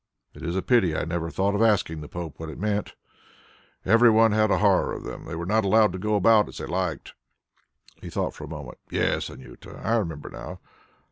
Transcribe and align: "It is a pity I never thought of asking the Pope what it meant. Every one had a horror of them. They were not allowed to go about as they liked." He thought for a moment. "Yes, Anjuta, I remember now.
"It 0.33 0.41
is 0.41 0.55
a 0.55 0.63
pity 0.63 0.95
I 0.97 1.05
never 1.05 1.29
thought 1.29 1.53
of 1.53 1.61
asking 1.61 2.01
the 2.01 2.07
Pope 2.09 2.39
what 2.39 2.49
it 2.49 2.57
meant. 2.57 2.95
Every 3.85 4.09
one 4.09 4.31
had 4.31 4.49
a 4.49 4.57
horror 4.57 4.93
of 4.93 5.03
them. 5.03 5.25
They 5.25 5.35
were 5.35 5.45
not 5.45 5.63
allowed 5.63 5.93
to 5.93 5.99
go 5.99 6.15
about 6.15 6.47
as 6.47 6.57
they 6.57 6.65
liked." 6.65 7.13
He 8.01 8.09
thought 8.09 8.33
for 8.33 8.45
a 8.45 8.49
moment. 8.49 8.79
"Yes, 8.89 9.29
Anjuta, 9.29 9.79
I 9.85 9.97
remember 9.97 10.31
now. 10.31 10.59